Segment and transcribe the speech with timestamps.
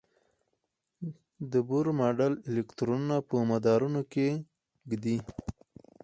[1.51, 4.27] د بور ماډل الکترونونه په مدارونو کې
[4.89, 5.17] ږدي.